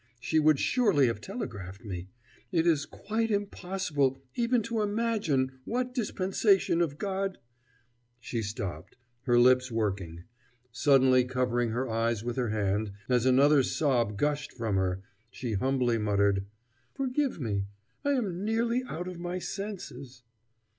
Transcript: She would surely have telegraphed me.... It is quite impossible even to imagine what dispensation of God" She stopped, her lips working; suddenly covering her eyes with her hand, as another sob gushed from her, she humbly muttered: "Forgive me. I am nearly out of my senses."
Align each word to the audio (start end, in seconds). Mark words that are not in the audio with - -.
She 0.19 0.39
would 0.39 0.59
surely 0.59 1.05
have 1.05 1.21
telegraphed 1.21 1.85
me.... 1.85 2.07
It 2.51 2.65
is 2.65 2.87
quite 2.87 3.29
impossible 3.29 4.19
even 4.33 4.63
to 4.63 4.81
imagine 4.81 5.59
what 5.63 5.93
dispensation 5.93 6.81
of 6.81 6.97
God" 6.97 7.37
She 8.19 8.41
stopped, 8.41 8.97
her 9.25 9.37
lips 9.37 9.71
working; 9.71 10.23
suddenly 10.71 11.23
covering 11.23 11.69
her 11.69 11.87
eyes 11.87 12.23
with 12.23 12.35
her 12.37 12.49
hand, 12.49 12.93
as 13.09 13.27
another 13.27 13.61
sob 13.61 14.17
gushed 14.17 14.51
from 14.53 14.75
her, 14.77 15.03
she 15.29 15.53
humbly 15.53 15.99
muttered: 15.99 16.47
"Forgive 16.95 17.39
me. 17.39 17.67
I 18.03 18.13
am 18.13 18.43
nearly 18.43 18.81
out 18.85 19.07
of 19.07 19.19
my 19.19 19.37
senses." 19.37 20.23